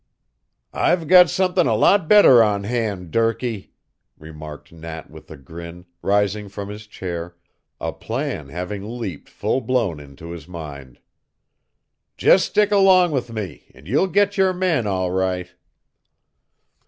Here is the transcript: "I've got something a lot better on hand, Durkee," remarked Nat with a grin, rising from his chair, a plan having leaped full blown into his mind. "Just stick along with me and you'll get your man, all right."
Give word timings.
"I've 0.73 1.07
got 1.07 1.29
something 1.29 1.67
a 1.67 1.75
lot 1.75 2.07
better 2.07 2.41
on 2.41 2.63
hand, 2.63 3.11
Durkee," 3.11 3.71
remarked 4.17 4.71
Nat 4.71 5.11
with 5.11 5.29
a 5.29 5.37
grin, 5.37 5.85
rising 6.01 6.49
from 6.49 6.69
his 6.69 6.87
chair, 6.87 7.35
a 7.79 7.93
plan 7.93 8.49
having 8.49 8.97
leaped 8.97 9.29
full 9.29 9.61
blown 9.61 9.99
into 9.99 10.31
his 10.31 10.47
mind. 10.47 10.97
"Just 12.17 12.47
stick 12.47 12.71
along 12.71 13.11
with 13.11 13.31
me 13.31 13.65
and 13.75 13.87
you'll 13.87 14.07
get 14.07 14.37
your 14.37 14.53
man, 14.53 14.87
all 14.87 15.11
right." 15.11 15.53